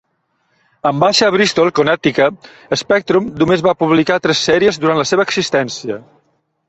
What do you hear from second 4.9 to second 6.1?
la seva existència.